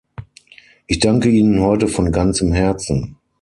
Ich 0.87 0.97
danke 0.97 1.29
Ihnen 1.29 1.61
heute 1.61 1.87
von 1.87 2.11
ganzem 2.11 2.53
Herzen! 2.53 3.17